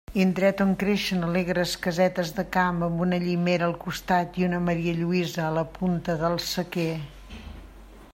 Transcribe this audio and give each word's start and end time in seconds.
Indret 0.21 0.61
on 0.63 0.69
creixen 0.83 1.25
alegres 1.25 1.73
casetes 1.83 2.31
de 2.37 2.45
camp, 2.55 2.79
amb 2.87 3.03
una 3.07 3.19
llimera 3.25 3.67
al 3.71 3.75
costat 3.83 4.41
i 4.41 4.47
una 4.49 4.63
marialluïsa 4.71 5.45
a 5.49 5.53
la 5.59 5.65
punta 5.77 6.17
del 6.23 6.39
sequer. 6.47 6.91